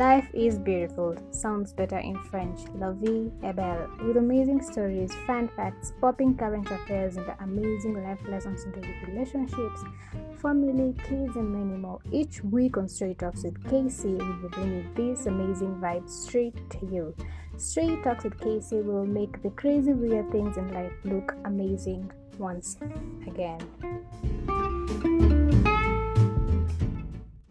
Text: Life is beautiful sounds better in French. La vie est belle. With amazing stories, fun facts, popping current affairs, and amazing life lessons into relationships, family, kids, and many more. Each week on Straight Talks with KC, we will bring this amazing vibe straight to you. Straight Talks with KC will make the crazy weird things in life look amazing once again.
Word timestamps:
Life 0.00 0.30
is 0.32 0.58
beautiful 0.58 1.14
sounds 1.30 1.74
better 1.74 1.98
in 1.98 2.16
French. 2.30 2.60
La 2.78 2.90
vie 2.90 3.30
est 3.42 3.54
belle. 3.54 3.86
With 4.02 4.16
amazing 4.16 4.62
stories, 4.62 5.12
fun 5.26 5.46
facts, 5.48 5.92
popping 6.00 6.38
current 6.38 6.70
affairs, 6.70 7.18
and 7.18 7.26
amazing 7.40 8.02
life 8.02 8.18
lessons 8.26 8.64
into 8.64 8.80
relationships, 9.06 9.84
family, 10.40 10.94
kids, 11.06 11.36
and 11.36 11.52
many 11.52 11.78
more. 11.78 12.00
Each 12.10 12.42
week 12.42 12.78
on 12.78 12.88
Straight 12.88 13.18
Talks 13.18 13.44
with 13.44 13.62
KC, 13.64 14.04
we 14.04 14.40
will 14.40 14.48
bring 14.48 14.90
this 14.94 15.26
amazing 15.26 15.74
vibe 15.82 16.08
straight 16.08 16.56
to 16.70 16.86
you. 16.86 17.14
Straight 17.58 18.02
Talks 18.02 18.24
with 18.24 18.38
KC 18.38 18.82
will 18.82 19.04
make 19.04 19.42
the 19.42 19.50
crazy 19.50 19.92
weird 19.92 20.32
things 20.32 20.56
in 20.56 20.72
life 20.72 20.94
look 21.04 21.34
amazing 21.44 22.10
once 22.38 22.78
again. 23.26 23.60